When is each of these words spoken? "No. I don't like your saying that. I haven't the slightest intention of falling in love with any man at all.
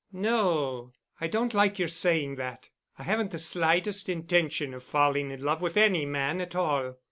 "No. 0.11 0.93
I 1.19 1.27
don't 1.27 1.53
like 1.53 1.77
your 1.77 1.87
saying 1.87 2.33
that. 2.37 2.69
I 2.97 3.03
haven't 3.03 3.29
the 3.29 3.37
slightest 3.37 4.09
intention 4.09 4.73
of 4.73 4.83
falling 4.83 5.29
in 5.29 5.43
love 5.43 5.61
with 5.61 5.77
any 5.77 6.07
man 6.07 6.41
at 6.41 6.55
all. 6.55 6.95